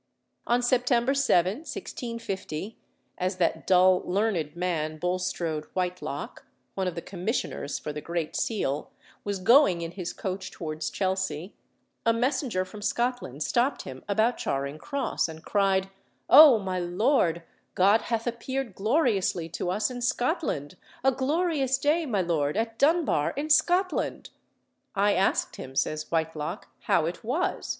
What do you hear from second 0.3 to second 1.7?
On September 7,